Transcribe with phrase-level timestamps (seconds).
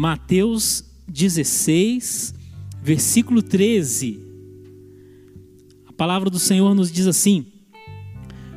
[0.00, 2.32] Mateus 16,
[2.82, 4.18] versículo 13.
[5.86, 7.44] A palavra do Senhor nos diz assim: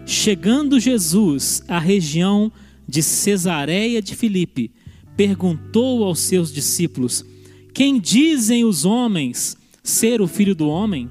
[0.05, 2.49] Chegando Jesus à região
[2.87, 4.71] de Cesareia de Filipe,
[5.17, 7.25] perguntou aos seus discípulos:
[7.73, 11.09] Quem dizem os homens ser o filho do homem?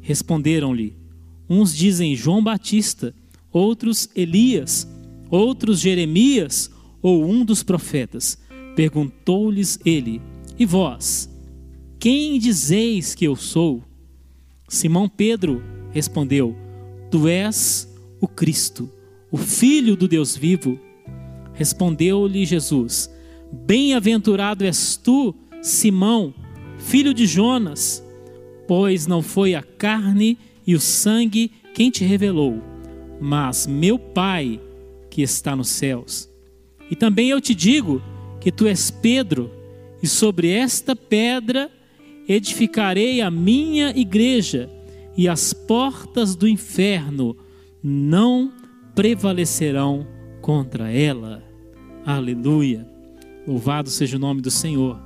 [0.00, 0.96] Responderam-lhe:
[1.50, 3.14] Uns dizem João Batista,
[3.52, 4.88] outros Elias,
[5.28, 6.70] outros Jeremias
[7.02, 8.42] ou um dos profetas.
[8.74, 10.20] Perguntou-lhes ele:
[10.58, 11.30] E vós,
[11.98, 13.82] quem dizeis que eu sou?
[14.68, 16.56] Simão Pedro respondeu:
[17.10, 17.88] Tu és
[18.20, 18.90] o Cristo,
[19.30, 20.78] o Filho do Deus vivo.
[21.52, 23.10] Respondeu-lhe Jesus:
[23.52, 26.34] Bem-aventurado és tu, Simão,
[26.78, 28.04] filho de Jonas,
[28.66, 32.62] pois não foi a carne e o sangue quem te revelou,
[33.20, 34.60] mas meu Pai
[35.10, 36.28] que está nos céus.
[36.90, 38.02] E também eu te digo
[38.44, 39.50] que tu és Pedro,
[40.02, 41.70] e sobre esta pedra
[42.28, 44.68] edificarei a minha igreja,
[45.16, 47.34] e as portas do inferno
[47.82, 48.52] não
[48.94, 50.06] prevalecerão
[50.42, 51.42] contra ela.
[52.04, 52.86] Aleluia.
[53.46, 55.00] Louvado seja o nome do Senhor.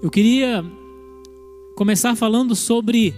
[0.00, 0.64] Eu queria
[1.74, 3.12] começar falando sobre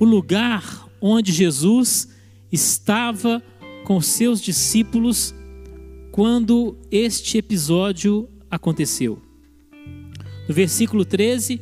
[0.00, 2.08] o lugar onde Jesus
[2.50, 3.42] estava
[3.84, 5.34] com seus discípulos
[6.10, 9.20] quando este episódio aconteceu.
[10.48, 11.60] No versículo 13,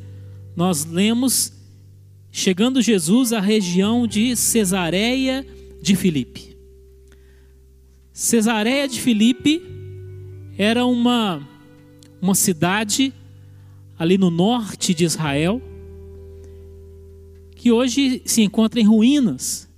[0.55, 1.53] nós lemos:
[2.31, 5.47] Chegando Jesus à região de Cesareia
[5.83, 6.57] de Filipe.
[8.13, 9.63] Cesareia de Filipe
[10.57, 11.47] era uma,
[12.21, 13.13] uma cidade
[13.99, 15.61] ali no norte de Israel,
[17.55, 19.69] que hoje se encontra em ruínas.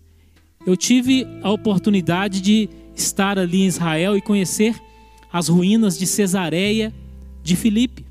[0.66, 2.68] Eu tive a oportunidade de
[3.00, 4.74] estar ali em Israel e conhecer
[5.32, 6.92] as ruínas de Cesareia
[7.42, 8.06] de Filipe.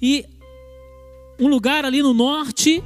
[0.00, 0.24] E
[1.38, 2.82] um lugar ali no norte,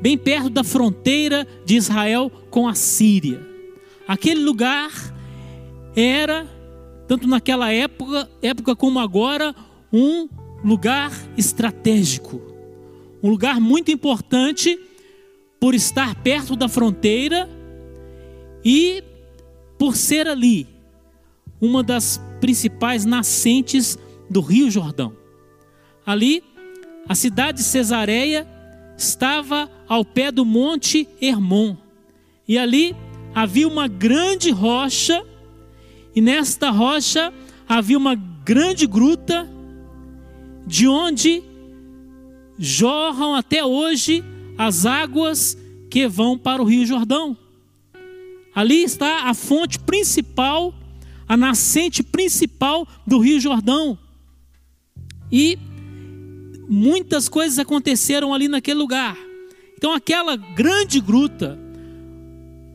[0.00, 3.46] bem perto da fronteira de Israel com a Síria.
[4.06, 4.90] Aquele lugar
[5.94, 6.46] era,
[7.06, 9.54] tanto naquela época, época como agora,
[9.92, 10.28] um
[10.64, 12.40] lugar estratégico.
[13.22, 14.78] Um lugar muito importante
[15.60, 17.48] por estar perto da fronteira
[18.64, 19.02] e
[19.78, 20.66] por ser ali
[21.60, 25.16] uma das principais nascentes do Rio Jordão.
[26.04, 26.42] Ali,
[27.08, 28.46] a cidade de Cesareia
[28.96, 31.76] estava ao pé do monte Hermon.
[32.46, 32.94] E ali
[33.34, 35.24] havia uma grande rocha,
[36.14, 37.32] e nesta rocha
[37.68, 39.48] havia uma grande gruta,
[40.66, 41.42] de onde
[42.58, 44.24] jorram até hoje
[44.56, 45.56] as águas
[45.90, 47.36] que vão para o Rio Jordão.
[48.58, 50.74] Ali está a fonte principal,
[51.28, 53.96] a nascente principal do Rio Jordão.
[55.30, 55.56] E
[56.68, 59.16] muitas coisas aconteceram ali naquele lugar.
[59.76, 61.56] Então, aquela grande gruta,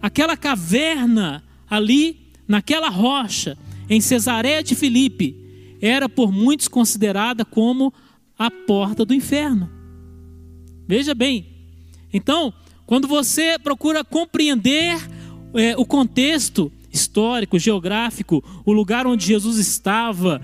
[0.01, 3.57] aquela caverna ali, naquela rocha,
[3.89, 5.35] em Cesareia de Filipe,
[5.81, 7.93] era por muitos considerada como
[8.39, 9.69] a porta do inferno.
[10.87, 11.45] Veja bem,
[12.13, 12.53] então,
[12.85, 14.95] quando você procura compreender
[15.53, 20.41] é, o contexto histórico, geográfico, o lugar onde Jesus estava,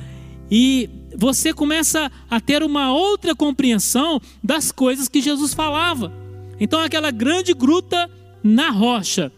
[0.50, 6.12] e você começa a ter uma outra compreensão das coisas que Jesus falava.
[6.59, 8.09] Então, aquela grande gruta
[8.44, 9.31] na rocha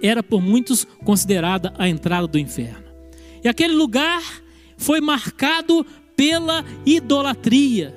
[0.00, 2.84] era por muitos considerada a entrada do inferno.
[3.42, 4.22] E aquele lugar
[4.76, 5.84] foi marcado
[6.16, 7.94] pela idolatria,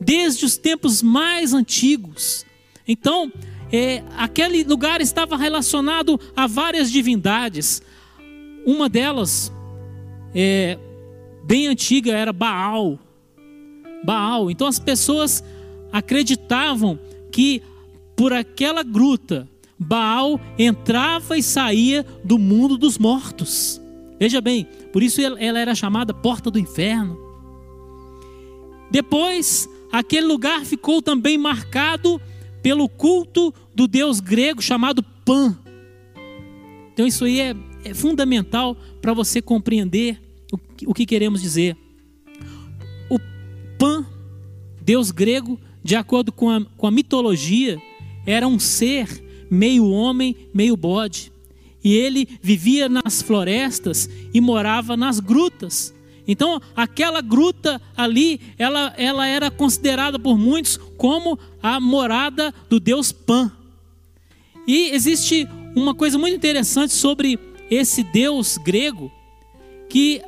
[0.00, 2.46] desde os tempos mais antigos.
[2.86, 3.32] Então,
[3.72, 7.80] é, aquele lugar estava relacionado a várias divindades.
[8.66, 9.50] Uma delas,
[10.34, 10.78] é,
[11.44, 12.98] bem antiga, era Baal.
[14.04, 14.50] Baal.
[14.50, 15.42] Então as pessoas
[15.90, 16.98] acreditavam
[17.32, 17.62] que
[18.14, 19.48] por aquela gruta,
[19.78, 23.80] Baal entrava e saía do mundo dos mortos.
[24.18, 27.18] Veja bem, por isso ela era chamada Porta do Inferno.
[28.90, 32.20] Depois, aquele lugar ficou também marcado
[32.62, 35.58] pelo culto do deus grego chamado Pan.
[36.92, 37.54] Então isso aí é,
[37.84, 40.20] é fundamental para você compreender
[40.52, 40.58] o,
[40.90, 41.76] o que queremos dizer.
[43.10, 43.18] O
[43.78, 44.06] Pan,
[44.80, 47.80] deus grego, de acordo com a, com a mitologia,
[48.26, 49.08] era um ser
[49.50, 51.32] meio homem, meio bode.
[51.84, 55.92] E ele vivia nas florestas e morava nas grutas.
[56.26, 63.10] Então, aquela gruta ali, ela, ela era considerada por muitos como a morada do deus
[63.10, 63.50] Pan.
[64.66, 67.38] E existe uma coisa muito interessante sobre
[67.70, 69.10] esse deus grego,
[69.88, 70.22] que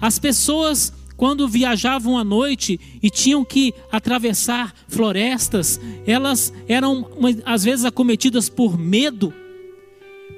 [0.00, 7.08] as pessoas quando viajavam à noite e tinham que atravessar florestas, elas eram
[7.44, 9.34] às vezes acometidas por medo.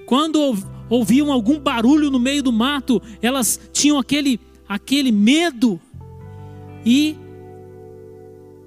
[0.06, 0.56] Quando
[0.88, 5.78] ouviam algum barulho no meio do mato, elas tinham aquele, aquele medo.
[6.84, 7.14] E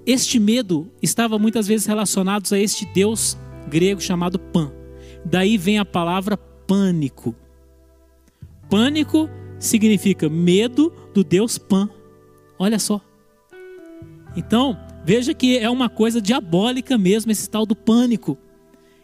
[0.06, 3.36] este medo estava muitas vezes relacionado a este Deus
[3.68, 4.72] grego chamado Pan.
[5.26, 7.36] Daí vem a palavra pânico.
[8.70, 9.30] Pânico
[9.60, 11.90] significa medo do Deus Pan.
[12.58, 13.02] Olha só.
[14.36, 18.38] Então, veja que é uma coisa diabólica mesmo esse tal do pânico.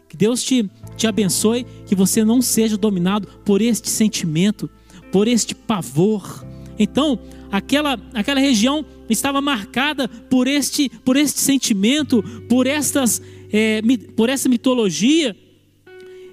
[0.08, 4.68] Que Deus te, te abençoe, que você não seja dominado por este sentimento,
[5.12, 6.44] por este pavor.
[6.78, 7.18] Então,
[7.50, 13.80] aquela, aquela região estava marcada por este, por este sentimento, por, estas, é,
[14.16, 15.36] por essa mitologia.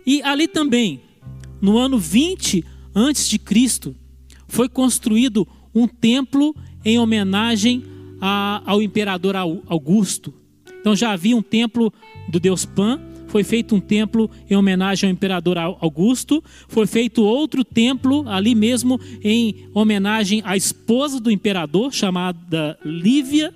[0.06, 1.02] E ali também,
[1.62, 2.64] no ano 20
[2.96, 3.96] antes de Cristo,
[4.48, 7.84] foi construído um templo em homenagem
[8.22, 10.34] a, ao imperador Augusto.
[10.80, 11.94] Então já havia um templo
[12.30, 17.64] do deus Pan, foi feito um templo em homenagem ao imperador Augusto, foi feito outro
[17.64, 23.54] templo ali mesmo em homenagem à esposa do imperador, chamada Lívia.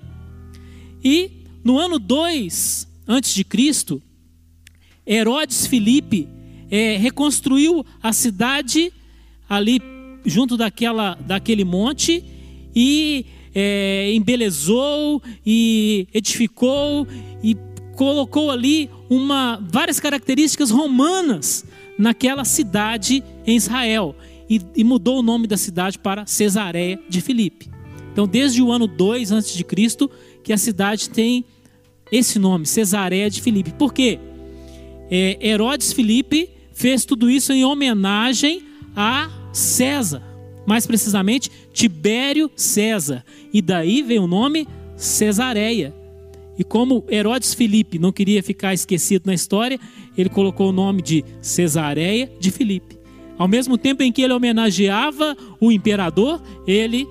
[1.02, 1.30] E
[1.64, 4.02] no ano 2 antes de Cristo,
[5.06, 6.26] Herodes Filipe
[6.70, 8.92] é, reconstruiu a cidade
[9.48, 9.80] ali
[10.24, 12.24] junto daquela, daquele monte
[12.74, 17.06] e é, embelezou e edificou
[17.42, 17.54] e
[17.96, 21.66] colocou ali uma, várias características romanas
[21.98, 24.16] naquela cidade em Israel
[24.48, 27.70] e, e mudou o nome da cidade para Cesareia de Filipe.
[28.10, 29.64] Então, desde o ano 2 a.C.,
[30.42, 31.44] que a cidade tem
[32.12, 33.72] esse nome, Cesareia de Filipe.
[33.72, 34.20] Por quê?
[35.10, 38.62] É, Herodes Filipe fez tudo isso em homenagem
[38.94, 40.22] a César,
[40.66, 45.94] mais precisamente Tibério César, e daí vem o nome Cesareia.
[46.58, 49.80] E como Herodes Filipe não queria ficar esquecido na história,
[50.16, 52.98] ele colocou o nome de Cesareia de Filipe.
[53.38, 57.08] Ao mesmo tempo em que ele homenageava o imperador, ele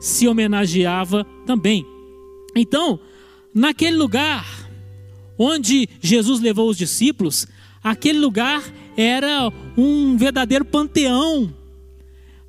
[0.00, 1.86] se homenageava também.
[2.54, 2.98] Então,
[3.54, 4.46] naquele lugar
[5.38, 7.46] onde Jesus levou os discípulos,
[7.82, 8.62] aquele lugar
[8.96, 11.54] era um verdadeiro panteão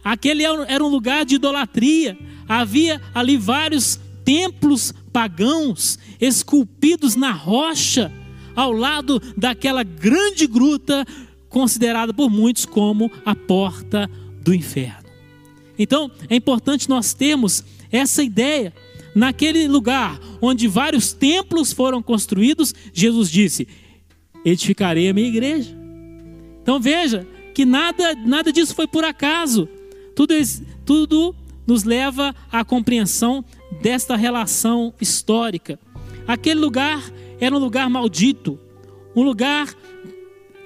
[0.03, 2.17] Aquele era um lugar de idolatria.
[2.47, 8.11] Havia ali vários templos pagãos esculpidos na rocha,
[8.55, 11.05] ao lado daquela grande gruta
[11.49, 14.09] considerada por muitos como a porta
[14.41, 15.09] do inferno.
[15.77, 18.73] Então, é importante nós termos essa ideia.
[19.13, 23.67] Naquele lugar onde vários templos foram construídos, Jesus disse:
[24.45, 25.75] Edificarei a minha igreja.
[26.61, 29.67] Então veja que nada, nada disso foi por acaso.
[30.15, 30.33] Tudo,
[30.85, 31.35] tudo
[31.65, 33.43] nos leva à compreensão
[33.81, 35.79] desta relação histórica.
[36.27, 37.01] Aquele lugar
[37.39, 38.59] era um lugar maldito,
[39.15, 39.73] um lugar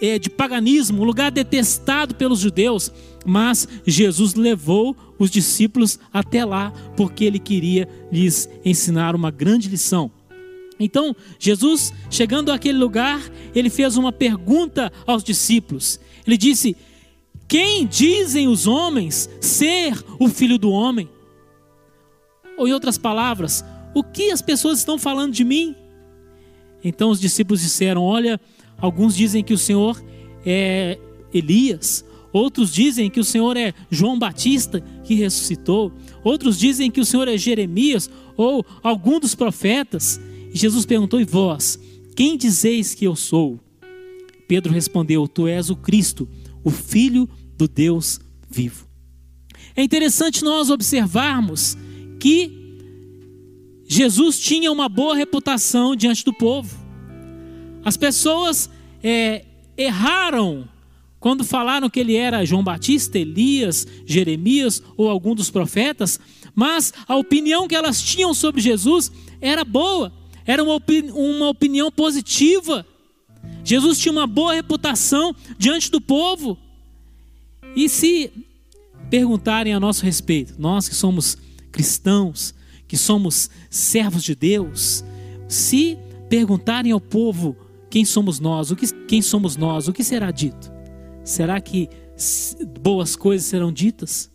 [0.02, 2.92] é, de paganismo, um lugar detestado pelos judeus,
[3.26, 10.12] mas Jesus levou os discípulos até lá porque ele queria lhes ensinar uma grande lição.
[10.80, 13.22] Então, Jesus, chegando àquele lugar,
[13.54, 16.00] ele fez uma pergunta aos discípulos.
[16.28, 16.76] Ele disse:
[17.48, 21.08] quem dizem os homens ser o filho do homem?
[22.58, 23.64] Ou em outras palavras,
[23.94, 25.76] o que as pessoas estão falando de mim?
[26.84, 28.40] Então os discípulos disseram: Olha,
[28.78, 30.04] alguns dizem que o Senhor
[30.46, 30.98] é
[31.34, 32.04] Elias,
[32.38, 35.92] outros dizem que o Senhor é João Batista que ressuscitou,
[36.24, 40.20] outros dizem que o Senhor é Jeremias ou algum dos profetas.
[40.54, 41.80] E Jesus perguntou: E vós,
[42.16, 43.60] quem dizeis que eu sou?
[44.48, 46.28] Pedro respondeu: Tu és o Cristo
[46.64, 48.88] o Filho do Deus vivo.
[49.76, 51.78] É interessante nós observarmos
[52.20, 52.66] que
[53.88, 56.76] Jesus tinha uma boa reputação diante do povo.
[57.84, 58.68] As pessoas
[59.04, 59.46] é,
[59.78, 60.68] erraram
[61.26, 66.20] quando falaram que ele era João Batista, Elias, Jeremias ou algum dos profetas,
[66.54, 70.14] mas a opinião que elas tinham sobre Jesus era boa,
[70.46, 72.86] era uma, opini uma opinião positiva.
[73.64, 76.60] Jesus tinha uma boa reputação diante do povo.
[77.76, 78.32] E se
[79.10, 81.40] perguntarem a nosso respeito, nós que somos
[81.72, 82.54] cristãos,
[82.88, 85.04] que somos servos de Deus,
[85.48, 85.98] se
[86.30, 87.58] perguntarem ao povo
[87.90, 90.75] quem somos nós, o que, quem somos nós, o que será dito?
[91.26, 91.90] Será que
[92.80, 94.32] boas coisas serão ditas?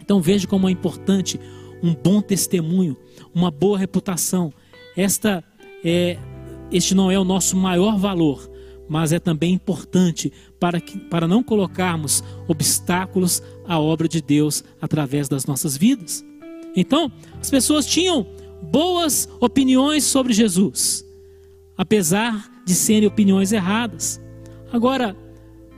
[0.00, 1.38] Então veja como é importante
[1.82, 2.96] um bom testemunho,
[3.32, 4.52] uma boa reputação.
[4.96, 5.44] Esta
[5.84, 6.18] é
[6.70, 8.50] este não é o nosso maior valor,
[8.88, 15.28] mas é também importante para, que, para não colocarmos obstáculos à obra de Deus através
[15.28, 16.24] das nossas vidas.
[16.76, 17.10] Então,
[17.40, 18.26] as pessoas tinham
[18.62, 21.04] boas opiniões sobre Jesus,
[21.76, 24.20] apesar de serem opiniões erradas.
[24.70, 25.16] Agora,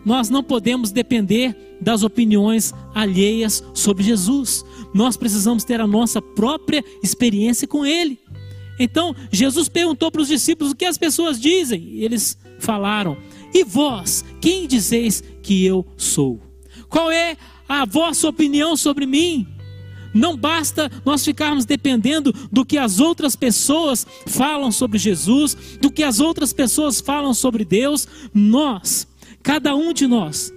[0.05, 4.65] nós não podemos depender das opiniões alheias sobre Jesus.
[4.95, 8.19] Nós precisamos ter a nossa própria experiência com Ele.
[8.79, 11.83] Então, Jesus perguntou para os discípulos o que as pessoas dizem.
[11.83, 13.17] E eles falaram:
[13.53, 16.41] E vós, quem dizeis que eu sou?
[16.89, 17.37] Qual é
[17.69, 19.47] a vossa opinião sobre mim?
[20.13, 26.03] Não basta nós ficarmos dependendo do que as outras pessoas falam sobre Jesus, do que
[26.03, 28.09] as outras pessoas falam sobre Deus.
[28.35, 29.07] Nós,
[29.43, 30.53] cada um de nós,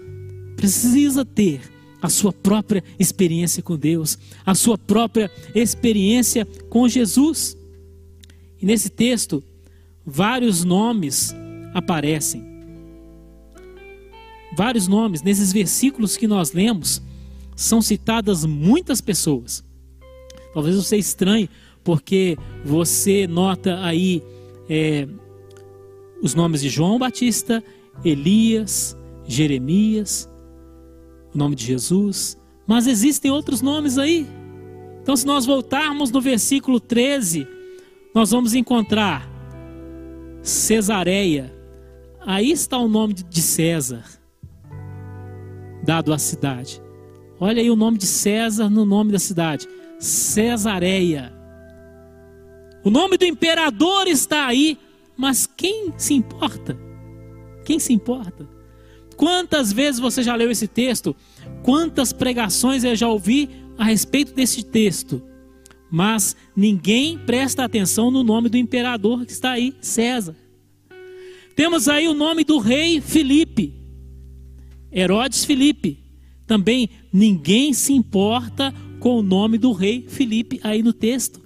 [0.55, 1.61] precisa ter
[2.01, 7.57] a sua própria experiência com Deus, a sua própria experiência com Jesus.
[8.61, 9.43] E nesse texto,
[10.05, 11.33] vários nomes
[11.73, 12.43] aparecem.
[14.55, 17.01] Vários nomes, nesses versículos que nós lemos,
[17.55, 19.63] são citadas muitas pessoas.
[20.53, 21.49] Talvez você estranhe,
[21.83, 24.21] porque você nota aí
[24.69, 25.07] é,
[26.21, 27.63] os nomes de João Batista,
[28.03, 30.29] Elias, Jeremias,
[31.33, 34.27] o nome de Jesus, mas existem outros nomes aí.
[35.01, 37.47] Então, se nós voltarmos no versículo 13,
[38.13, 39.29] nós vamos encontrar
[40.41, 41.53] Cesareia.
[42.25, 44.03] Aí está o nome de César,
[45.83, 46.81] dado à cidade.
[47.39, 49.67] Olha aí o nome de César no nome da cidade:
[49.99, 51.33] Cesareia.
[52.83, 54.77] O nome do imperador está aí,
[55.17, 56.77] mas quem se importa?
[57.63, 58.47] Quem se importa?
[59.15, 61.15] Quantas vezes você já leu esse texto?
[61.61, 65.21] Quantas pregações eu já ouvi a respeito desse texto?
[65.91, 70.35] Mas ninguém presta atenção no nome do imperador que está aí, César.
[71.55, 73.73] Temos aí o nome do rei Filipe,
[74.91, 75.99] Herodes Filipe.
[76.47, 81.41] Também ninguém se importa com o nome do rei Filipe aí no texto.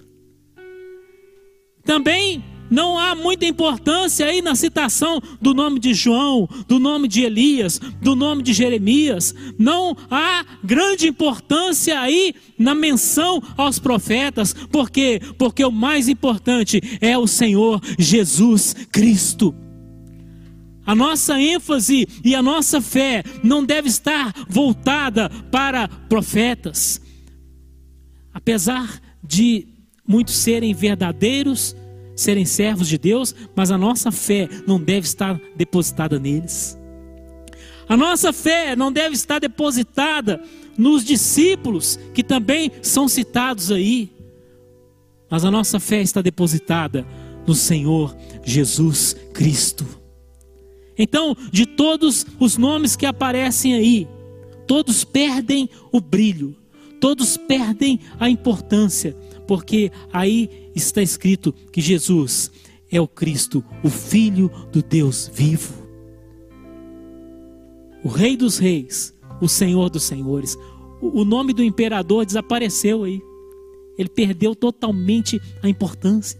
[1.84, 7.24] Também não há muita importância aí na citação do nome de João, do nome de
[7.24, 9.34] Elias, do nome de Jeremias.
[9.58, 14.54] Não há grande importância aí na menção aos profetas.
[14.54, 15.22] Por quê?
[15.38, 19.56] Porque o mais importante é o Senhor Jesus Cristo.
[20.86, 27.02] A nossa ênfase e a nossa fé não deve estar voltada para profetas.
[28.34, 29.68] Apesar de
[30.08, 31.76] muitos serem verdadeiros,
[32.18, 36.78] serem servos de Deus, mas a nossa fé não deve estar depositada neles.
[37.88, 40.42] A nossa fé não deve estar depositada
[40.78, 44.12] nos discípulos, que também são citados aí,
[45.30, 47.06] mas a nossa fé está depositada
[47.46, 49.86] no Senhor Jesus Cristo.
[50.98, 54.08] Então, de todos os nomes que aparecem aí,
[54.66, 56.56] todos perdem o brilho,
[57.00, 59.16] todos perdem a importância,
[59.48, 62.52] porque aí está escrito que Jesus
[62.92, 65.74] é o Cristo, o Filho do Deus vivo,
[68.04, 70.58] o Rei dos Reis, o Senhor dos Senhores.
[71.02, 73.22] O nome do imperador desapareceu aí,
[73.98, 76.40] ele perdeu totalmente a importância.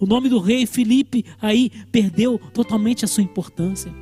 [0.00, 3.92] O nome do rei Felipe aí perdeu totalmente a sua importância.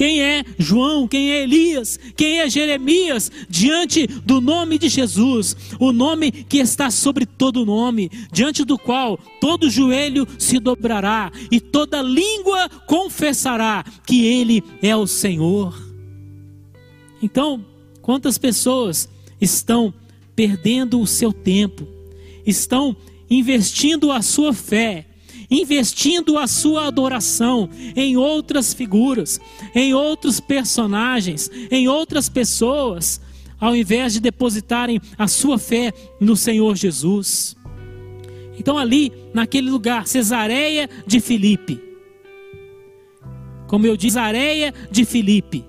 [0.00, 1.06] Quem é João?
[1.06, 2.00] Quem é Elias?
[2.16, 3.30] Quem é Jeremias?
[3.50, 9.18] Diante do nome de Jesus, o nome que está sobre todo nome, diante do qual
[9.42, 15.78] todo joelho se dobrará e toda língua confessará que Ele é o Senhor.
[17.22, 17.62] Então,
[18.00, 19.06] quantas pessoas
[19.38, 19.92] estão
[20.34, 21.86] perdendo o seu tempo,
[22.46, 22.96] estão
[23.28, 25.09] investindo a sua fé,
[25.50, 29.40] investindo a sua adoração em outras figuras,
[29.74, 33.20] em outros personagens, em outras pessoas,
[33.58, 37.56] ao invés de depositarem a sua fé no Senhor Jesus.
[38.58, 41.80] Então, ali, naquele lugar, Cesareia de Filipe,
[43.66, 45.64] como eu disse, Cesareia de Filipe,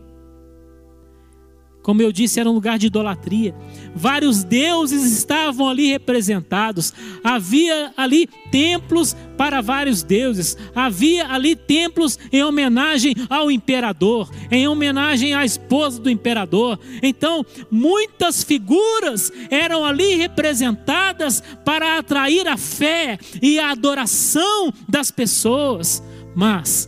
[1.82, 3.56] como eu disse, era um lugar de idolatria.
[3.96, 6.94] Vários deuses estavam ali representados.
[7.24, 10.56] Havia ali templos para vários deuses.
[10.76, 16.80] Havia ali templos em homenagem ao imperador, em homenagem à esposa do imperador.
[17.02, 26.04] Então, muitas figuras eram ali representadas para atrair a fé e a adoração das pessoas.
[26.36, 26.88] Mas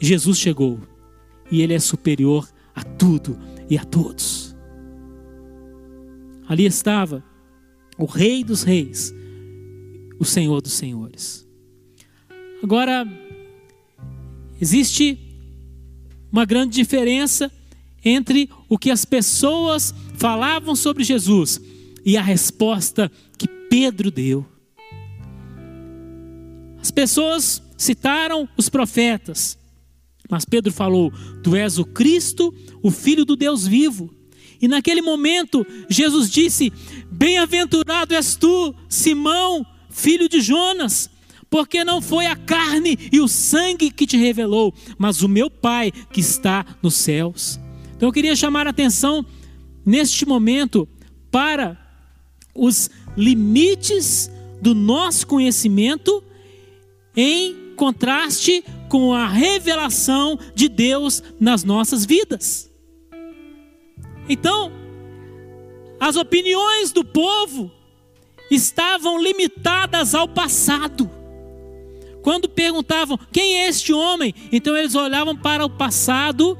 [0.00, 0.80] Jesus chegou
[1.48, 3.38] e ele é superior a tudo
[3.72, 4.54] e a todos.
[6.46, 7.24] Ali estava
[7.96, 9.14] o Rei dos Reis,
[10.18, 11.48] o Senhor dos Senhores.
[12.62, 13.08] Agora,
[14.60, 15.18] existe
[16.30, 17.50] uma grande diferença
[18.04, 21.58] entre o que as pessoas falavam sobre Jesus
[22.04, 24.46] e a resposta que Pedro deu.
[26.78, 29.56] As pessoas citaram os profetas,
[30.30, 31.12] mas Pedro falou:
[31.42, 34.10] Tu és o Cristo, o Filho do Deus vivo.
[34.60, 36.72] E naquele momento, Jesus disse:
[37.10, 41.10] Bem-aventurado és tu, Simão, filho de Jonas,
[41.50, 45.92] porque não foi a carne e o sangue que te revelou, mas o meu Pai
[46.12, 47.60] que está nos céus.
[47.96, 49.24] Então eu queria chamar a atenção
[49.84, 50.88] neste momento
[51.30, 51.78] para
[52.54, 56.22] os limites do nosso conhecimento
[57.16, 62.70] em contraste com a revelação de Deus nas nossas vidas.
[64.28, 64.70] Então,
[65.98, 67.70] as opiniões do povo
[68.50, 71.10] estavam limitadas ao passado.
[72.20, 76.58] Quando perguntavam quem é este homem, então eles olhavam para o passado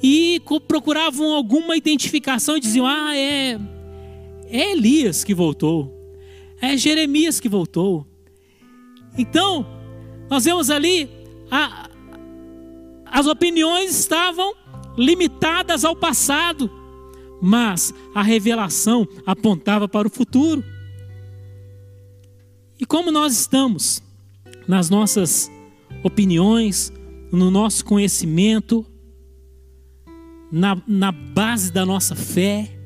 [0.00, 3.58] e procuravam alguma identificação e diziam: Ah, é,
[4.46, 5.92] é Elias que voltou,
[6.60, 8.06] é Jeremias que voltou.
[9.18, 9.66] Então,
[10.30, 11.19] nós vemos ali,
[11.50, 11.88] a,
[13.06, 14.54] as opiniões estavam
[14.96, 16.70] limitadas ao passado,
[17.40, 20.62] mas a revelação apontava para o futuro.
[22.78, 24.02] E como nós estamos
[24.66, 25.50] nas nossas
[26.02, 26.92] opiniões,
[27.32, 28.86] no nosso conhecimento,
[30.50, 32.76] na, na base da nossa fé,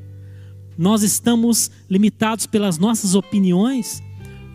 [0.77, 4.03] nós estamos limitados pelas nossas opiniões,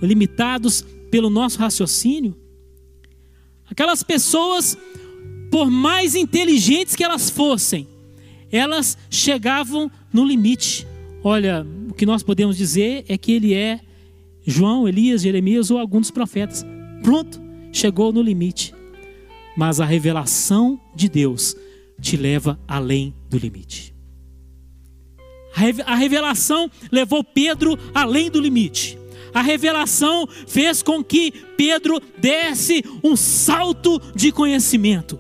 [0.02, 2.36] limitados pelo nosso raciocínio.
[3.70, 4.78] Aquelas pessoas,
[5.52, 7.88] por mais inteligentes que elas fossem,
[8.52, 10.88] elas chegavam no limite.
[11.24, 13.80] Olha, o que nós podemos dizer é que ele é
[14.46, 16.66] João, Elias, Jeremias ou algum dos profetas.
[17.04, 17.42] Pronto,
[17.72, 18.74] chegou no limite.
[19.56, 21.56] Mas a revelação de Deus
[22.02, 23.94] te leva além do limite.
[25.86, 28.99] A revelação levou Pedro além do limite.
[29.34, 35.20] A revelação fez com que Pedro desse um salto de conhecimento.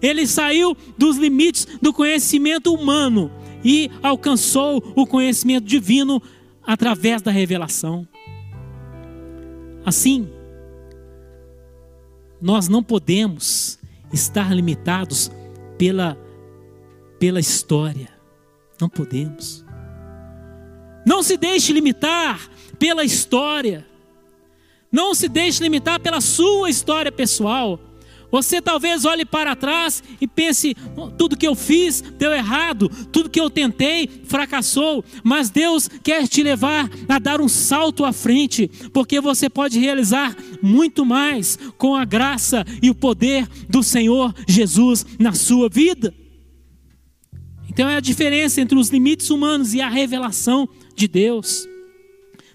[0.00, 3.30] Ele saiu dos limites do conhecimento humano
[3.64, 6.20] e alcançou o conhecimento divino
[6.64, 8.06] através da revelação.
[9.84, 10.28] Assim,
[12.40, 13.78] nós não podemos
[14.12, 15.30] estar limitados
[15.78, 16.18] pela,
[17.18, 18.08] pela história.
[18.80, 19.64] Não podemos.
[21.06, 22.40] Não se deixe limitar
[22.82, 23.86] pela história.
[24.90, 27.78] Não se deixe limitar pela sua história pessoal.
[28.28, 30.74] Você talvez olhe para trás e pense:
[31.16, 36.42] tudo que eu fiz deu errado, tudo que eu tentei fracassou, mas Deus quer te
[36.42, 42.04] levar a dar um salto à frente, porque você pode realizar muito mais com a
[42.04, 46.12] graça e o poder do Senhor Jesus na sua vida.
[47.68, 51.70] Então é a diferença entre os limites humanos e a revelação de Deus.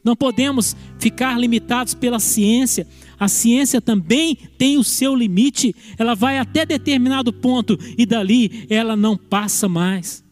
[0.08, 2.88] Não podemos ficar limitados pela ciência.
[3.20, 5.76] A ciência também tem o seu limite.
[5.98, 10.24] Ela vai até determinado ponto e dali ela não passa mais.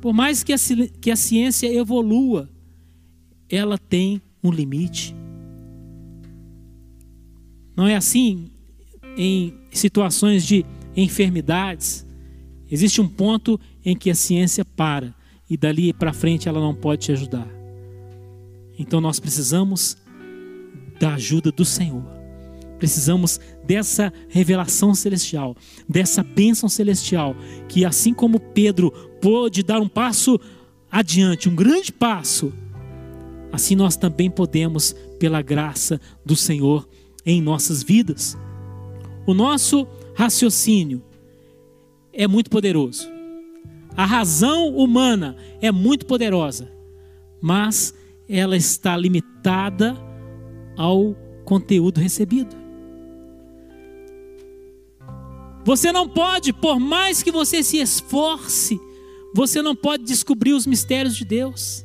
[0.00, 0.56] Por mais que a,
[1.00, 2.50] que a ciência evolua,
[3.48, 5.14] ela tem um limite.
[7.76, 8.50] Não é assim
[9.16, 12.04] em situações de enfermidades.
[12.68, 15.14] Existe um ponto em que a ciência para
[15.48, 17.48] e dali para frente ela não pode te ajudar.
[18.78, 19.96] Então nós precisamos
[20.98, 22.04] da ajuda do Senhor.
[22.78, 25.56] Precisamos dessa revelação celestial,
[25.88, 27.34] dessa bênção celestial,
[27.68, 30.38] que assim como Pedro pôde dar um passo
[30.90, 32.52] adiante, um grande passo,
[33.52, 36.86] assim nós também podemos, pela graça do Senhor,
[37.24, 38.36] em nossas vidas.
[39.26, 41.02] O nosso raciocínio
[42.12, 43.13] é muito poderoso.
[43.96, 46.70] A razão humana é muito poderosa,
[47.40, 47.94] mas
[48.28, 49.96] ela está limitada
[50.76, 52.56] ao conteúdo recebido.
[55.64, 58.80] Você não pode, por mais que você se esforce,
[59.34, 61.84] você não pode descobrir os mistérios de Deus.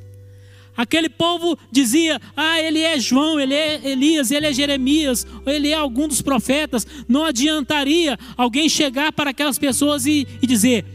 [0.75, 5.69] Aquele povo dizia: Ah, ele é João, ele é Elias, ele é Jeremias, ou ele
[5.69, 6.87] é algum dos profetas.
[7.07, 10.85] Não adiantaria alguém chegar para aquelas pessoas e, e dizer: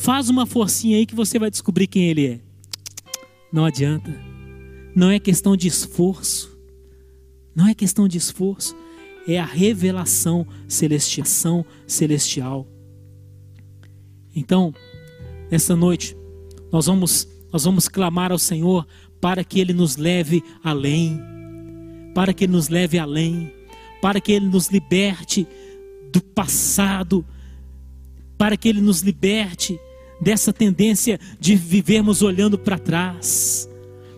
[0.00, 2.40] Faz uma forcinha aí que você vai descobrir quem ele é.
[3.52, 4.14] Não adianta.
[4.94, 6.56] Não é questão de esforço.
[7.52, 8.76] Não é questão de esforço,
[9.26, 12.68] é a revelação celestiação celestial.
[14.32, 14.72] Então,
[15.50, 16.16] nessa noite,
[16.70, 18.86] nós vamos nós vamos clamar ao Senhor
[19.20, 21.20] para que ele nos leve além,
[22.14, 23.52] para que ele nos leve além,
[24.00, 25.44] para que ele nos liberte
[26.12, 27.26] do passado,
[28.36, 29.80] para que ele nos liberte
[30.20, 33.68] dessa tendência de vivermos olhando para trás.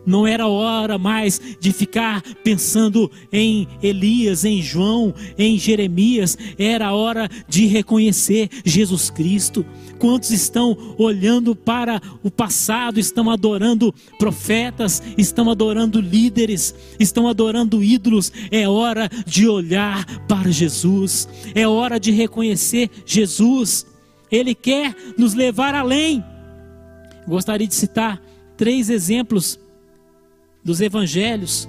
[0.06, 6.36] Não era hora mais de ficar pensando em Elias, em João, em Jeremias.
[6.58, 9.64] Era hora de reconhecer Jesus Cristo.
[9.98, 18.32] Quantos estão olhando para o passado, estão adorando profetas, estão adorando líderes, estão adorando ídolos?
[18.50, 21.28] É hora de olhar para Jesus.
[21.54, 23.89] É hora de reconhecer Jesus.
[24.30, 26.24] Ele quer nos levar além.
[27.26, 28.20] Gostaria de citar
[28.56, 29.58] três exemplos
[30.64, 31.68] dos evangelhos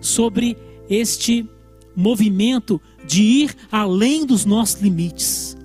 [0.00, 0.56] sobre
[0.88, 1.48] este
[1.96, 5.56] movimento de ir além dos nossos limites.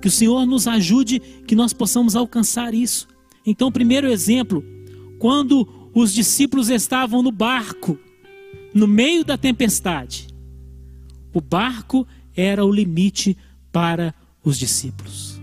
[0.00, 3.08] Que o Senhor nos ajude que nós possamos alcançar isso.
[3.46, 4.64] Então, primeiro exemplo,
[5.18, 7.98] quando os discípulos estavam no barco,
[8.74, 10.28] no meio da tempestade,
[11.32, 13.36] o barco era o limite
[13.72, 14.14] para
[14.44, 15.33] os discípulos.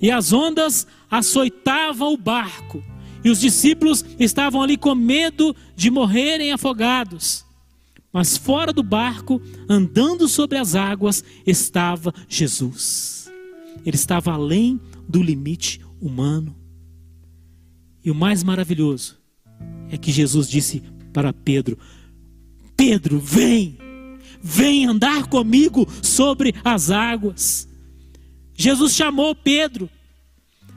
[0.00, 2.82] E as ondas açoitavam o barco,
[3.22, 7.44] e os discípulos estavam ali com medo de morrerem afogados.
[8.12, 13.30] Mas fora do barco, andando sobre as águas, estava Jesus.
[13.84, 16.56] Ele estava além do limite humano.
[18.04, 19.18] E o mais maravilhoso
[19.90, 20.82] é que Jesus disse
[21.12, 21.78] para Pedro:
[22.76, 23.78] Pedro, vem,
[24.42, 27.68] vem andar comigo sobre as águas.
[28.60, 29.88] Jesus chamou Pedro.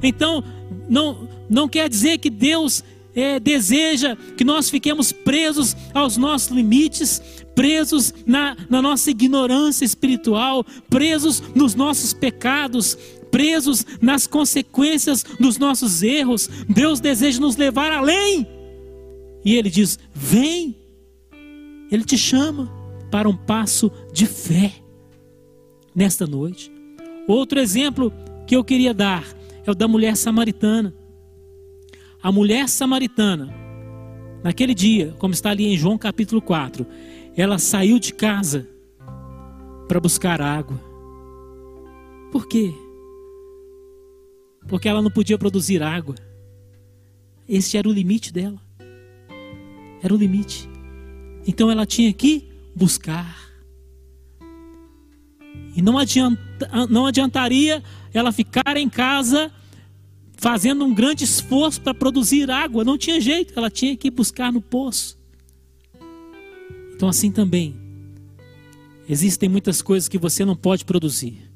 [0.01, 0.41] Então,
[0.89, 2.81] não, não quer dizer que Deus
[3.13, 7.21] é, deseja que nós fiquemos presos aos nossos limites,
[7.53, 12.97] presos na, na nossa ignorância espiritual, presos nos nossos pecados,
[13.29, 16.49] presos nas consequências dos nossos erros.
[16.69, 18.47] Deus deseja nos levar além.
[19.43, 20.73] E Ele diz: Vem,
[21.91, 22.71] Ele te chama
[23.11, 24.71] para um passo de fé
[25.93, 26.72] nesta noite.
[27.27, 28.11] Outro exemplo
[28.45, 29.25] que eu queria dar
[29.65, 30.93] é o da mulher samaritana.
[32.21, 33.53] A mulher samaritana,
[34.43, 36.85] naquele dia, como está ali em João capítulo 4,
[37.35, 38.67] ela saiu de casa
[39.87, 40.79] para buscar água.
[42.31, 42.73] Por quê?
[44.67, 46.15] Porque ela não podia produzir água.
[47.47, 48.59] Esse era o limite dela.
[50.01, 50.69] Era o limite.
[51.45, 53.37] Então ela tinha que buscar.
[55.75, 56.41] E não, adianta,
[56.89, 59.51] não adiantaria ela ficar em casa
[60.37, 62.83] fazendo um grande esforço para produzir água.
[62.83, 65.17] Não tinha jeito, ela tinha que ir buscar no poço.
[66.93, 67.75] Então, assim também,
[69.07, 71.49] existem muitas coisas que você não pode produzir.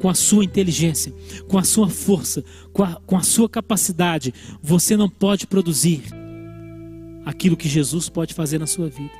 [0.00, 1.14] Com a sua inteligência,
[1.46, 6.02] com a sua força, com a, com a sua capacidade, você não pode produzir
[7.24, 9.12] aquilo que Jesus pode fazer na sua vida.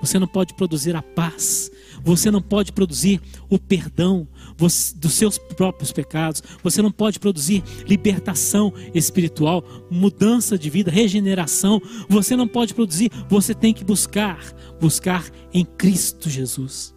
[0.00, 1.70] Você não pode produzir a paz,
[2.02, 8.72] você não pode produzir o perdão dos seus próprios pecados, você não pode produzir libertação
[8.94, 14.38] espiritual, mudança de vida, regeneração, você não pode produzir, você tem que buscar,
[14.80, 16.94] buscar em Cristo Jesus.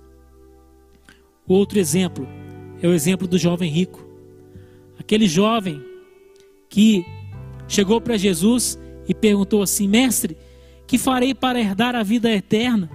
[1.48, 2.28] Outro exemplo
[2.82, 4.08] é o exemplo do jovem rico.
[4.98, 5.84] Aquele jovem
[6.70, 7.06] que
[7.68, 10.38] chegou para Jesus e perguntou assim: Mestre,
[10.92, 12.92] que farei para herdar a vida eterna?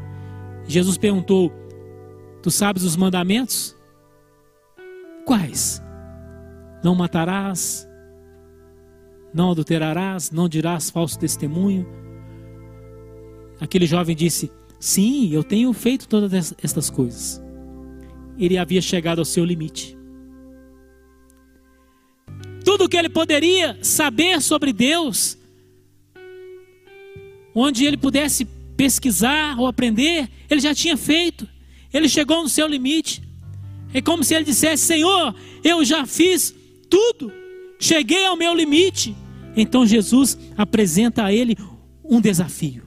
[0.68, 1.50] Jesus perguntou:
[2.42, 3.74] Tu sabes os mandamentos?
[5.24, 5.82] Quais?
[6.84, 7.88] Não matarás,
[9.32, 11.88] não adulterarás, não dirás falso testemunho.
[13.58, 17.42] Aquele jovem disse: Sim, eu tenho feito todas estas coisas.
[18.38, 19.96] Ele havia chegado ao seu limite.
[22.62, 25.38] Tudo o que ele poderia saber sobre Deus,
[27.58, 28.44] onde ele pudesse
[28.76, 31.48] pesquisar ou aprender, ele já tinha feito.
[31.92, 33.22] Ele chegou no seu limite.
[33.94, 36.54] É como se ele dissesse: Senhor, eu já fiz
[36.90, 37.32] tudo,
[37.80, 39.16] cheguei ao meu limite.
[39.56, 41.56] Então Jesus apresenta a ele
[42.04, 42.84] um desafio.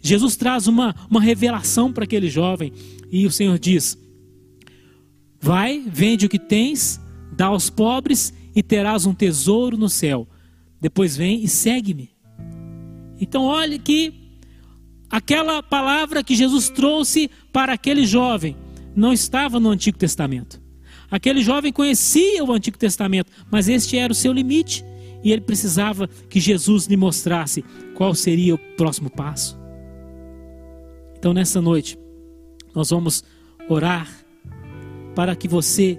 [0.00, 2.72] Jesus traz uma, uma revelação para aquele jovem
[3.12, 3.96] e o Senhor diz:
[5.40, 7.00] Vai, vende o que tens,
[7.32, 10.26] dá aos pobres e terás um tesouro no céu.
[10.80, 12.17] Depois vem e segue-me.
[13.20, 14.14] Então, olhe que
[15.10, 18.56] aquela palavra que Jesus trouxe para aquele jovem
[18.94, 20.60] não estava no Antigo Testamento.
[21.10, 24.84] Aquele jovem conhecia o Antigo Testamento, mas este era o seu limite
[25.22, 29.58] e ele precisava que Jesus lhe mostrasse qual seria o próximo passo.
[31.18, 31.98] Então, nessa noite,
[32.74, 33.24] nós vamos
[33.68, 34.08] orar
[35.14, 35.98] para que você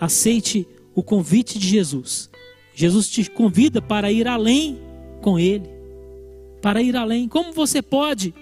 [0.00, 2.28] aceite o convite de Jesus.
[2.74, 4.78] Jesus te convida para ir além
[5.22, 5.68] com Ele,
[6.66, 7.28] para ir além.
[7.28, 8.34] Como você pode?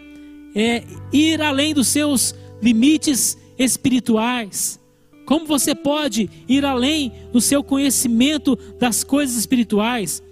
[0.55, 4.81] é, ir além dos seus limites espirituais.
[5.27, 10.23] Como você pode ir além do seu conhecimento das coisas espirituais?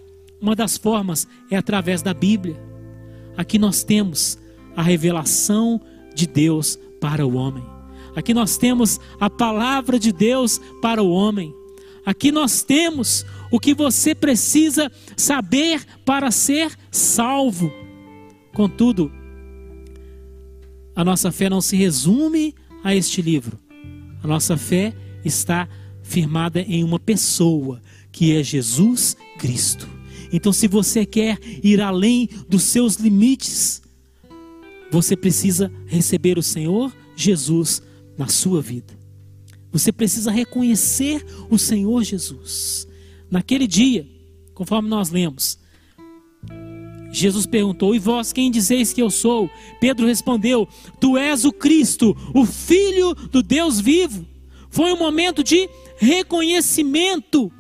[0.41, 2.57] Uma das formas é através da Bíblia.
[3.37, 4.39] Aqui nós temos
[4.77, 5.81] a revelação
[6.15, 7.65] de Deus para o homem.
[8.15, 11.55] Aqui nós temos a palavra de Deus para o homem.
[12.05, 17.82] Aqui nós temos o que você precisa saber para ser salvo.
[18.53, 19.11] Contudo,
[20.95, 23.59] a nossa fé não se resume a este livro.
[24.23, 25.69] A nossa fé está
[26.03, 29.89] firmada em uma pessoa, que é Jesus Cristo.
[30.33, 33.83] Então, se você quer ir além dos seus limites,
[34.91, 37.83] você precisa receber o Senhor Jesus
[38.17, 38.99] na sua vida.
[39.71, 42.87] Você precisa reconhecer o Senhor Jesus.
[43.31, 44.07] Naquele dia,
[44.53, 45.59] conforme nós lemos,
[47.13, 49.51] Jesus perguntou: E vós quem dizeis que eu sou?
[49.79, 50.67] Pedro respondeu:
[50.99, 54.27] Tu és o Cristo, o Filho do Deus vivo.
[54.71, 57.53] Foi um momento de reconhecimento.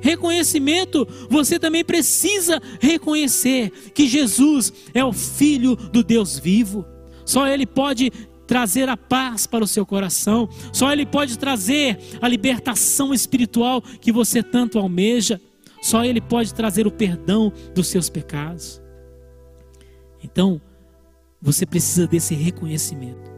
[0.00, 6.84] Reconhecimento, você também precisa reconhecer que Jesus é o Filho do Deus vivo.
[7.24, 8.12] Só Ele pode
[8.46, 14.12] trazer a paz para o seu coração, só Ele pode trazer a libertação espiritual que
[14.12, 15.40] você tanto almeja,
[15.82, 18.83] só Ele pode trazer o perdão dos seus pecados.
[20.24, 20.58] Então,
[21.40, 23.30] você precisa desse reconhecimento.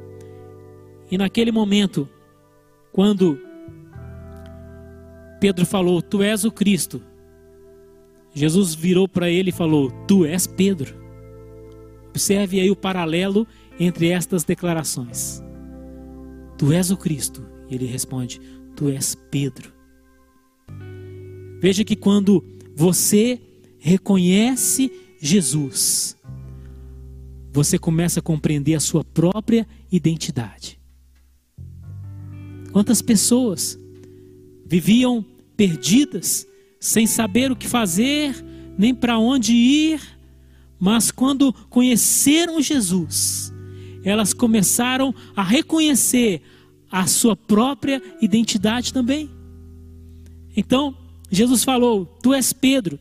[1.10, 2.08] E naquele momento,
[2.92, 3.38] quando
[5.40, 7.02] Pedro falou: Tu és o Cristo,
[8.32, 10.94] Jesus virou para ele e falou: Tu és Pedro.
[12.08, 13.46] Observe aí o paralelo
[13.78, 15.42] entre estas declarações.
[16.56, 17.44] Tu és o Cristo.
[17.68, 18.40] E ele responde:
[18.76, 19.72] Tu és Pedro.
[21.60, 22.44] Veja que quando
[22.74, 23.40] você
[23.78, 26.16] reconhece Jesus,
[27.56, 30.78] você começa a compreender a sua própria identidade.
[32.70, 33.78] Quantas pessoas
[34.66, 35.24] viviam
[35.56, 36.46] perdidas,
[36.78, 38.36] sem saber o que fazer,
[38.76, 40.02] nem para onde ir,
[40.78, 43.50] mas quando conheceram Jesus,
[44.04, 46.42] elas começaram a reconhecer
[46.92, 49.30] a sua própria identidade também.
[50.54, 50.94] Então,
[51.30, 52.98] Jesus falou: Tu és Pedro,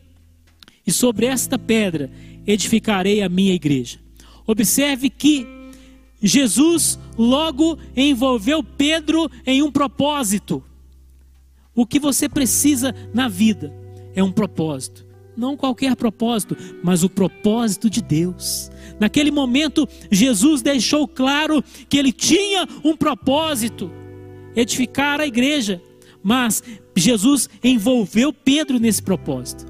[0.87, 2.09] e sobre esta pedra
[2.47, 4.04] edificarei a minha igreja.
[4.47, 5.47] Observe que
[6.21, 10.63] Jesus logo envolveu Pedro em um propósito.
[11.73, 13.73] O que você precisa na vida
[14.15, 15.05] é um propósito.
[15.36, 18.71] Não qualquer propósito, mas o propósito de Deus.
[18.99, 23.91] Naquele momento, Jesus deixou claro que ele tinha um propósito:
[24.55, 25.81] edificar a igreja.
[26.23, 26.63] Mas
[26.95, 29.65] Jesus envolveu Pedro nesse propósito.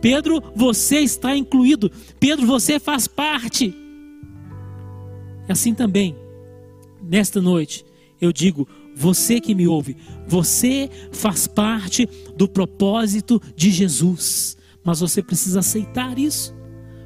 [0.00, 1.92] Pedro, você está incluído.
[2.18, 3.72] Pedro, você faz parte.
[5.50, 6.16] Assim também,
[7.02, 7.84] nesta noite,
[8.20, 15.22] eu digo: você que me ouve, você faz parte do propósito de Jesus, mas você
[15.22, 16.54] precisa aceitar isso.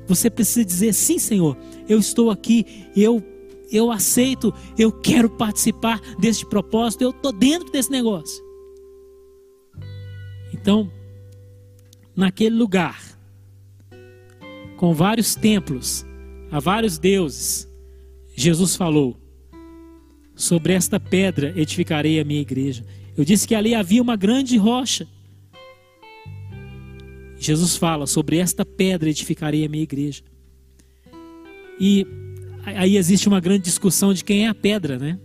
[0.06, 1.56] Você precisa dizer: sim, Senhor,
[1.88, 3.22] eu estou aqui, eu
[3.72, 8.44] eu aceito, eu quero participar deste propósito, eu estou dentro desse negócio.
[10.52, 10.92] Então,
[12.14, 13.00] naquele lugar,
[14.76, 16.06] com vários templos,
[16.52, 17.68] a vários deuses,
[18.34, 19.16] Jesus falou:
[20.34, 22.84] Sobre esta pedra edificarei a minha igreja.
[23.16, 25.06] Eu disse que ali havia uma grande rocha.
[27.38, 30.22] Jesus fala: Sobre esta pedra edificarei a minha igreja.
[31.78, 32.06] E
[32.64, 35.18] aí existe uma grande discussão de quem é a pedra, né?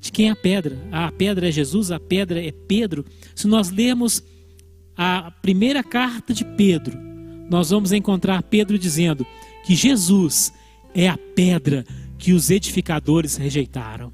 [0.00, 0.78] De quem é a pedra?
[0.90, 3.04] Ah, a pedra é Jesus, a pedra é Pedro.
[3.34, 4.22] Se nós lermos
[4.96, 6.96] a primeira carta de Pedro,
[7.50, 9.26] nós vamos encontrar Pedro dizendo
[9.66, 10.52] que Jesus
[10.94, 11.84] é a pedra
[12.18, 14.12] que os edificadores rejeitaram.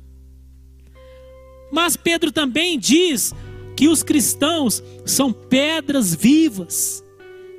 [1.72, 3.34] Mas Pedro também diz
[3.76, 7.02] que os cristãos são pedras vivas.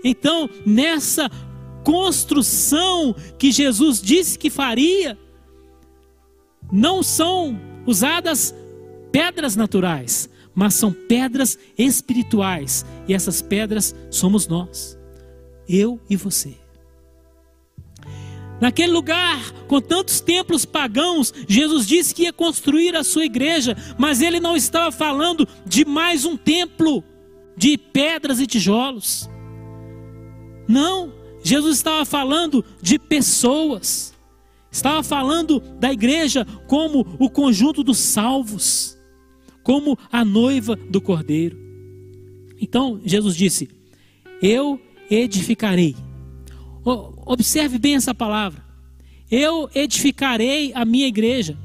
[0.04, 1.30] Então, nessa
[1.84, 5.17] construção que Jesus disse que faria,
[6.71, 8.56] não são usadas
[9.12, 12.86] pedras naturais, mas são pedras espirituais.
[13.08, 14.97] E essas pedras somos nós,
[15.67, 16.64] eu e você.
[18.65, 24.23] Naquele lugar, com tantos templos pagãos, Jesus disse que ia construir a sua igreja, mas
[24.23, 27.04] ele não estava falando de mais um templo
[27.56, 29.30] de pedras e tijolos.
[30.67, 34.15] Não, Jesus estava falando de pessoas.
[34.71, 38.97] Estava falando da igreja como o conjunto dos salvos,
[39.62, 41.56] como a noiva do cordeiro.
[42.60, 43.69] Então, Jesus disse:
[44.41, 45.95] Eu edificarei
[46.86, 48.63] Observe bem essa palavra.
[49.30, 51.58] Eu edificarei a minha igreja.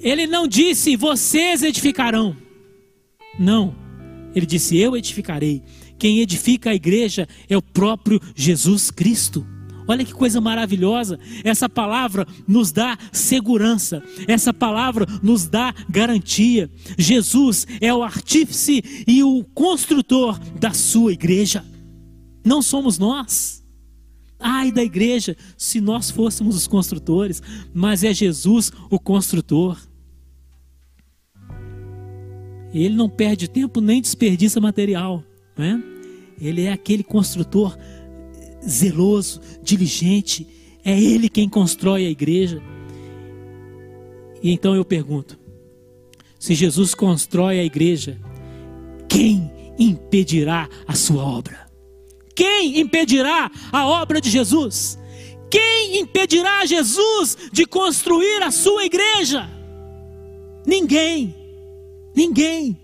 [0.00, 2.36] Ele não disse, vocês edificarão.
[3.38, 3.74] Não.
[4.34, 5.62] Ele disse, eu edificarei.
[5.98, 9.46] Quem edifica a igreja é o próprio Jesus Cristo.
[9.86, 11.18] Olha que coisa maravilhosa.
[11.42, 14.02] Essa palavra nos dá segurança.
[14.28, 16.70] Essa palavra nos dá garantia.
[16.98, 21.64] Jesus é o artífice e o construtor da sua igreja.
[22.44, 23.62] Não somos nós.
[24.38, 27.40] Ai da igreja se nós fôssemos os construtores,
[27.72, 29.78] mas é Jesus o construtor.
[32.74, 35.22] Ele não perde tempo nem desperdiça material,
[35.56, 35.82] né?
[36.40, 37.76] Ele é aquele construtor
[38.66, 40.46] zeloso, diligente.
[40.84, 42.60] É Ele quem constrói a igreja.
[44.42, 45.38] E então eu pergunto:
[46.38, 48.18] se Jesus constrói a igreja,
[49.08, 51.61] quem impedirá a sua obra?
[52.34, 54.98] Quem impedirá a obra de Jesus?
[55.50, 59.48] Quem impedirá Jesus de construir a sua igreja?
[60.66, 61.34] Ninguém.
[62.14, 62.78] Ninguém.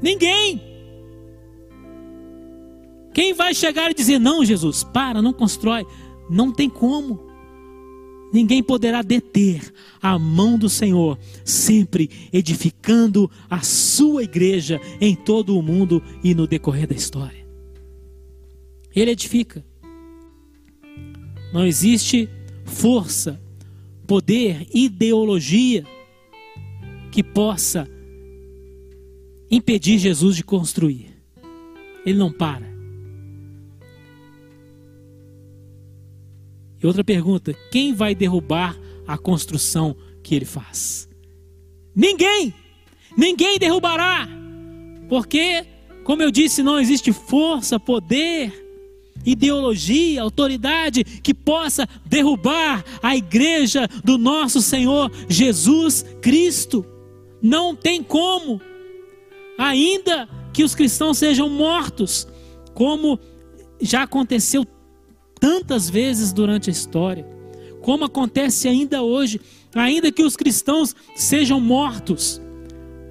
[0.00, 0.62] Ninguém.
[3.12, 5.86] Quem vai chegar e dizer: Não, Jesus, para, não constrói?
[6.28, 7.23] Não tem como.
[8.34, 15.62] Ninguém poderá deter a mão do Senhor, sempre edificando a sua igreja em todo o
[15.62, 17.46] mundo e no decorrer da história.
[18.92, 19.64] Ele edifica.
[21.52, 22.28] Não existe
[22.64, 23.40] força,
[24.04, 25.84] poder, ideologia
[27.12, 27.88] que possa
[29.48, 31.06] impedir Jesus de construir.
[32.04, 32.73] Ele não para.
[36.82, 41.08] E outra pergunta: quem vai derrubar a construção que ele faz?
[41.94, 42.54] Ninguém!
[43.16, 44.28] Ninguém derrubará!
[45.08, 45.64] Porque,
[46.02, 48.64] como eu disse, não existe força, poder,
[49.24, 56.84] ideologia, autoridade que possa derrubar a igreja do nosso Senhor Jesus Cristo.
[57.40, 58.60] Não tem como.
[59.58, 62.26] Ainda que os cristãos sejam mortos,
[62.74, 63.18] como
[63.80, 64.64] já aconteceu
[65.44, 67.26] tantas vezes durante a história,
[67.82, 69.38] como acontece ainda hoje,
[69.74, 72.40] ainda que os cristãos sejam mortos,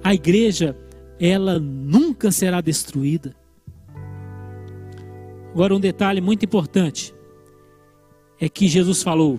[0.02, 0.76] a igreja,
[1.20, 3.36] ela nunca será destruída.
[5.52, 7.14] Agora, um detalhe muito importante
[8.40, 9.38] é que Jesus falou: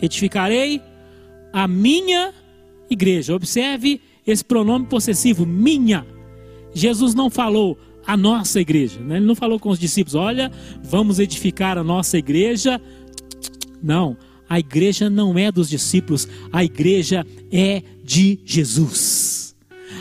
[0.00, 0.80] edificarei
[1.52, 2.32] a minha
[2.88, 3.34] igreja.
[3.34, 6.06] Observe esse pronome possessivo, minha.
[6.72, 7.76] Jesus não falou
[8.10, 8.98] a nossa igreja.
[8.98, 9.18] Né?
[9.18, 10.50] Ele não falou com os discípulos: olha,
[10.82, 12.80] vamos edificar a nossa igreja.
[13.80, 14.16] Não,
[14.48, 19.54] a igreja não é dos discípulos, a igreja é de Jesus.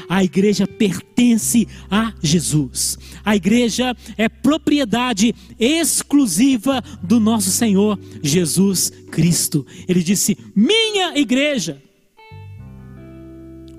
[0.07, 2.97] A igreja pertence a Jesus.
[3.23, 9.67] A igreja é propriedade exclusiva do nosso Senhor Jesus Cristo.
[9.87, 11.79] Ele disse: Minha igreja.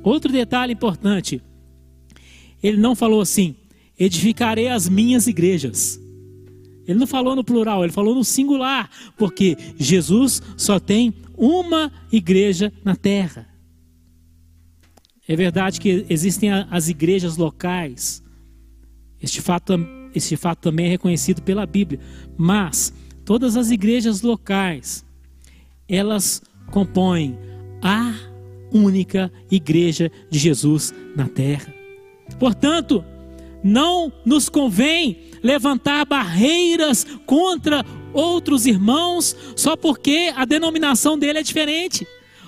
[0.05, 1.43] Outro detalhe importante:
[2.62, 3.57] ele não falou assim,
[4.00, 6.00] edificarei as minhas igrejas.
[6.86, 12.72] Ele não falou no plural, ele falou no singular, porque Jesus só tem uma igreja
[12.82, 13.46] na terra.
[15.28, 18.20] É verdade que existem as igrejas locais.
[19.22, 19.74] Este fato,
[20.14, 22.00] este fato também é reconhecido pela Bíblia.
[22.36, 22.92] Mas
[23.24, 25.04] todas as igrejas locais,
[25.88, 27.38] elas compõem
[27.80, 28.12] a
[28.72, 31.72] única igreja de Jesus na terra.
[32.38, 33.04] Portanto,
[33.62, 42.07] não nos convém levantar barreiras contra outros irmãos só porque a denominação dele é diferente.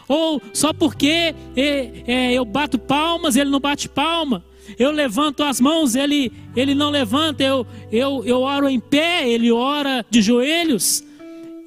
[0.09, 4.45] Ou só porque é, é, eu bato palmas, ele não bate palma.
[4.79, 7.43] Eu levanto as mãos, ele, ele não levanta.
[7.43, 11.05] Eu, eu, eu oro em pé, ele ora de joelhos.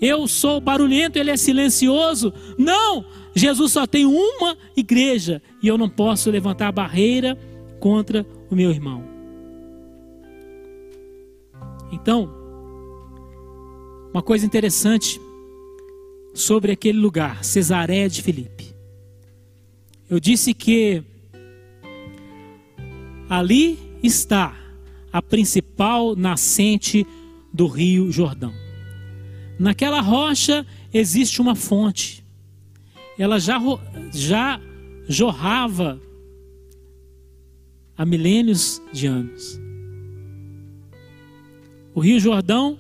[0.02, 2.34] Eu sou barulhento, ele é silencioso.
[2.58, 3.06] Não!
[3.34, 7.38] Jesus só tem uma igreja e eu não posso levantar barreira
[7.80, 9.15] contra o meu irmão.
[11.92, 12.30] Então,
[14.14, 15.20] uma coisa interessante
[16.34, 18.74] sobre aquele lugar, Cesareia de Filipe.
[20.10, 21.04] Eu disse que
[23.30, 24.56] ali está
[25.12, 27.06] a principal nascente
[27.54, 28.54] do Rio Jordão.
[29.58, 32.24] Naquela rocha existe uma fonte.
[33.18, 33.60] Ela já,
[34.12, 34.60] já
[35.08, 36.00] jorrava
[37.98, 39.65] há milênios de anos.
[41.96, 42.78] O Rio Jordão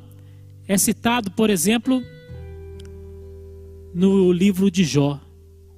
[0.68, 2.03] é citado, por exemplo,
[3.93, 5.22] no livro de Jó,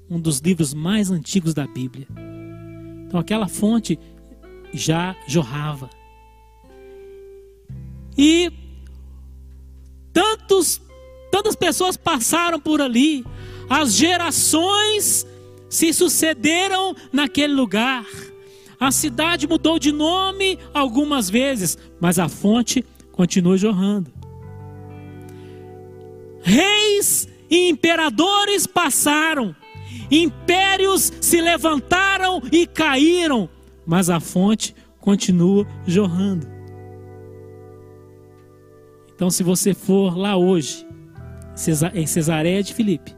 [0.10, 2.08] um dos livros mais antigos da Bíblia.
[3.06, 4.00] Então aquela fonte
[4.74, 5.88] já jorrava.
[8.18, 8.52] E
[10.12, 10.82] tantos,
[11.32, 13.24] tantas pessoas passaram por ali,
[13.70, 15.28] as gerações
[15.70, 18.04] se sucederam naquele lugar.
[18.80, 22.84] A cidade mudou de nome algumas vezes, mas a fonte
[23.18, 24.14] continua jorrando.
[26.40, 29.56] Reis e imperadores passaram,
[30.12, 33.50] impérios se levantaram e caíram,
[33.88, 36.48] mas a fonte continua jorrando.
[39.16, 40.86] Então, se você for lá hoje,
[41.96, 43.16] em Cesareia de Filipe,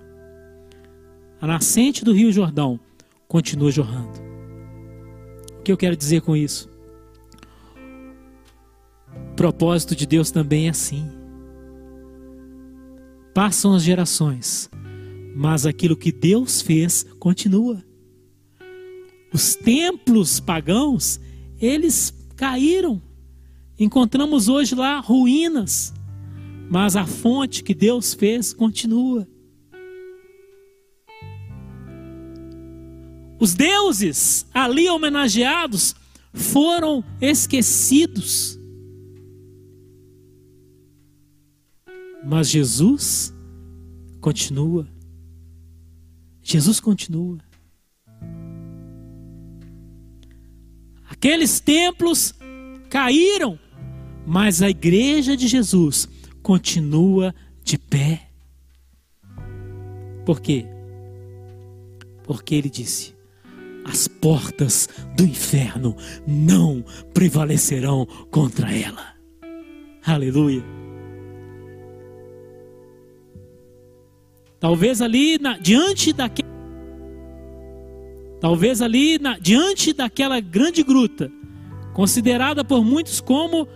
[1.41, 2.80] a nascente do Rio Jordão
[3.28, 4.18] continua jorrando.
[5.60, 6.70] O que eu quero dizer com isso?
[9.40, 11.10] Propósito de Deus também é assim.
[13.34, 14.70] Passam as gerações,
[15.34, 17.82] mas aquilo que Deus fez continua.
[19.32, 21.22] Os templos pagãos,
[21.58, 23.02] eles caíram.
[23.80, 25.94] Encontramos hoje lá ruínas,
[26.70, 29.26] mas a fonte que Deus fez continua.
[33.40, 35.96] Os deuses ali homenageados
[36.34, 38.59] foram esquecidos.
[42.24, 43.34] Mas Jesus
[44.20, 44.88] continua.
[46.41, 47.38] Jesus continua.
[51.09, 52.34] Aqueles templos
[52.89, 53.59] caíram,
[54.26, 56.07] mas a igreja de Jesus
[56.41, 58.30] continua de pé.
[60.26, 60.65] Por quê?
[62.24, 63.15] Porque ele disse:
[63.84, 65.95] as portas do inferno
[66.28, 69.15] não prevalecerão contra ela.
[70.05, 70.79] Aleluia.
[74.60, 76.49] Talvez ali na, diante daquele
[78.39, 81.30] Talvez ali na, diante daquela grande gruta,
[81.93, 83.68] considerada por muitos como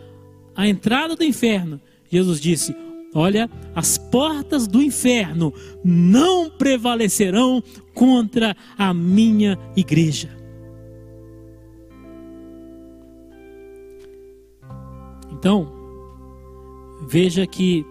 [0.56, 2.76] a entrada do inferno, Jesus disse:
[3.14, 5.54] Olha, as portas do inferno
[5.84, 7.62] não prevalecerão
[7.94, 10.30] contra a minha igreja.
[15.32, 15.70] Então,
[17.06, 17.86] veja que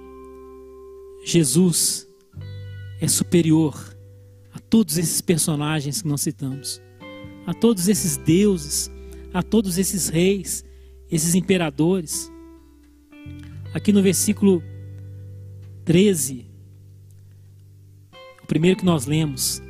[1.23, 2.09] Jesus
[3.03, 3.75] é superior
[4.53, 6.81] a todos esses personagens que nós citamos,
[7.45, 8.89] a todos esses deuses,
[9.35, 10.65] a todos esses reis,
[11.11, 12.31] esses imperadores.
[13.75, 14.63] Aqui no versículo
[15.85, 16.47] 13,
[18.41, 19.61] o primeiro que nós lemos,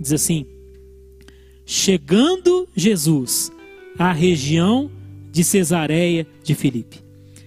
[0.00, 0.46] diz assim:
[1.66, 3.52] Chegando Jesus
[3.98, 4.90] à região
[5.30, 7.04] de Cesareia de Filipe.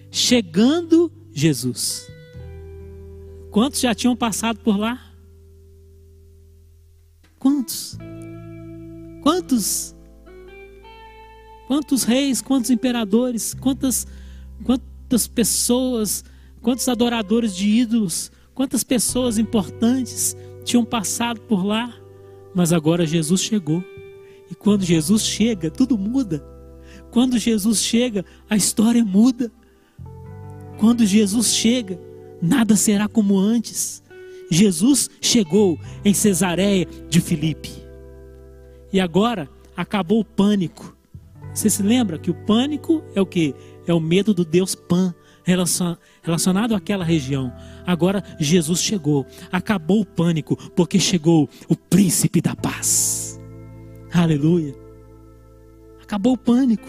[0.08, 2.08] Chegando Jesus.
[3.50, 5.00] Quantos já tinham passado por lá?
[7.38, 7.98] Quantos?
[9.22, 9.94] Quantos?
[11.66, 14.06] Quantos reis, quantos imperadores, quantas,
[14.64, 16.24] quantas pessoas,
[16.62, 21.94] quantos adoradores de ídolos, quantas pessoas importantes tinham passado por lá,
[22.54, 23.82] mas agora Jesus chegou.
[24.50, 26.44] E quando Jesus chega, tudo muda.
[27.10, 29.50] Quando Jesus chega, a história muda.
[30.78, 31.98] Quando Jesus chega,
[32.40, 34.02] nada será como antes.
[34.50, 37.70] Jesus chegou em Cesareia de Filipe.
[38.92, 40.96] E agora acabou o pânico.
[41.54, 43.54] Você se lembra que o pânico é o que?
[43.86, 45.14] É o medo do Deus Pan
[46.22, 47.52] relacionado àquela região.
[47.86, 53.40] Agora Jesus chegou, acabou o pânico, porque chegou o príncipe da paz.
[54.12, 54.74] Aleluia.
[56.02, 56.88] Acabou o pânico.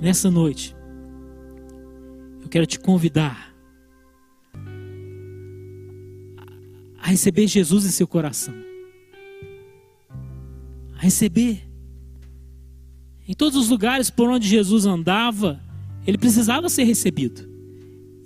[0.00, 0.74] Nessa noite,
[2.50, 3.54] quero te convidar
[7.00, 8.54] a receber Jesus em seu coração.
[10.96, 11.66] A receber.
[13.26, 15.62] Em todos os lugares por onde Jesus andava,
[16.06, 17.48] ele precisava ser recebido.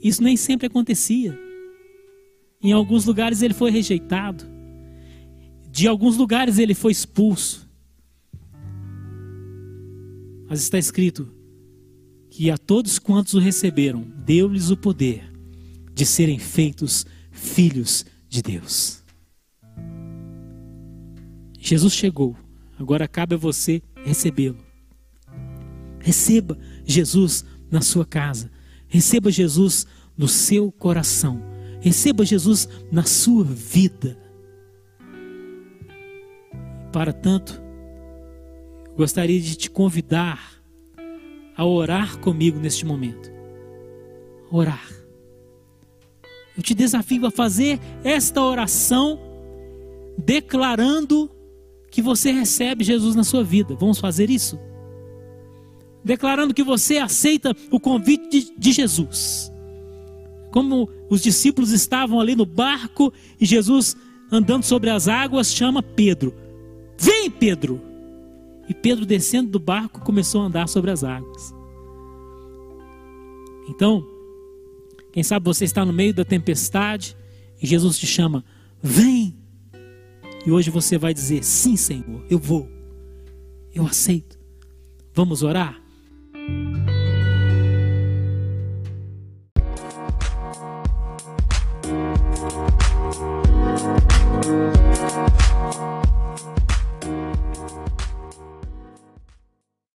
[0.03, 1.39] Isso nem sempre acontecia.
[2.61, 4.45] Em alguns lugares ele foi rejeitado.
[5.71, 7.69] De alguns lugares ele foi expulso.
[10.49, 11.34] Mas está escrito
[12.37, 15.33] que a todos quantos o receberam, deu-lhes o poder
[15.95, 19.05] de serem feitos filhos de Deus.
[21.61, 22.37] Jesus chegou,
[22.77, 24.59] agora cabe a você recebê-lo.
[26.01, 28.51] Receba Jesus na sua casa,
[28.89, 29.87] receba Jesus
[30.19, 31.41] no seu coração,
[31.81, 34.19] receba Jesus na sua vida.
[36.93, 37.63] Para tanto,
[38.97, 40.54] gostaria de te convidar
[41.57, 43.31] a orar comigo neste momento.
[44.51, 44.89] Orar.
[46.57, 49.19] Eu te desafio a fazer esta oração
[50.17, 51.31] declarando
[51.91, 53.75] que você recebe Jesus na sua vida.
[53.75, 54.59] Vamos fazer isso?
[56.05, 59.51] Declarando que você aceita o convite de, de Jesus.
[60.55, 63.97] como os discípulos estavam ali no barco e Jesus
[64.31, 66.33] andando sobre as águas chama Pedro:
[66.97, 67.83] Vem, Pedro!
[68.69, 71.55] E Pedro, descendo do barco, começou a andar sobre as águas.
[73.69, 74.07] Então,
[75.13, 77.17] quem sabe você está no meio da tempestade
[77.61, 78.45] e Jesus te chama:
[78.83, 79.39] Vem!
[80.47, 82.69] E hoje você vai dizer: Sim, Senhor, eu vou.
[83.75, 84.39] Eu aceito.
[85.13, 85.84] Vamos orar?